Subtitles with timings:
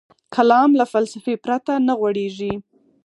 [0.35, 2.53] کلام له فلسفې پرته نه غوړېږي.